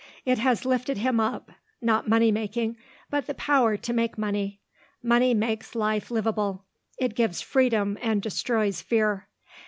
[0.25, 2.75] It has lifted him up not money making,
[3.11, 4.59] but the power to make money.
[5.03, 6.65] Money makes life livable.
[6.97, 9.27] It gives freedom and destroys fear.